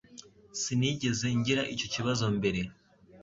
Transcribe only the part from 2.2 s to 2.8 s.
mbere